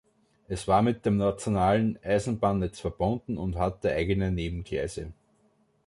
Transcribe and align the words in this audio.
Es 0.47 0.67
war 0.67 0.81
mit 0.81 1.05
dem 1.05 1.17
nationalen 1.17 1.99
Eisenbahnnetz 2.03 2.79
verbunden 2.79 3.37
und 3.37 3.57
hatte 3.57 3.91
eigene 3.91 4.31
Nebengleise. 4.31 5.13